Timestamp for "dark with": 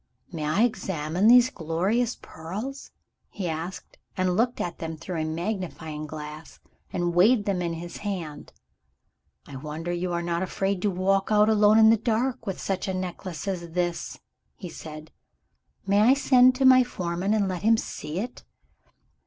11.97-12.59